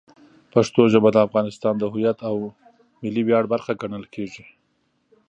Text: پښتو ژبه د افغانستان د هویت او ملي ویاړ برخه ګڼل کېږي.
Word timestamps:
پښتو 0.53 0.81
ژبه 0.93 1.09
د 1.13 1.17
افغانستان 1.27 1.73
د 1.77 1.83
هویت 1.91 2.19
او 2.29 2.35
ملي 3.01 3.23
ویاړ 3.25 3.43
برخه 3.53 3.71
ګڼل 3.81 4.05
کېږي. 4.15 4.43